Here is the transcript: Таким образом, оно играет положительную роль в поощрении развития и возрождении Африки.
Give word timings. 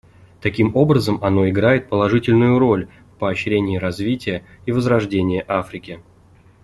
Таким 0.41 0.75
образом, 0.75 1.19
оно 1.23 1.47
играет 1.47 1.87
положительную 1.87 2.57
роль 2.57 2.87
в 3.13 3.19
поощрении 3.19 3.77
развития 3.77 4.43
и 4.65 4.71
возрождении 4.71 5.45
Африки. 5.47 6.01